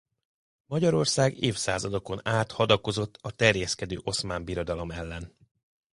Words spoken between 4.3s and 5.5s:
Birodalom ellen.